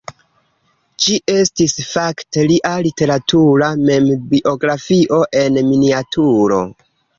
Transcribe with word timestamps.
Ĝi 1.03 1.17
estis 1.33 1.75
fakte 1.89 2.47
lia 2.53 2.71
literatura 2.87 3.69
membiografio 3.91 5.23
en 5.45 5.63
miniaturo. 5.71 6.61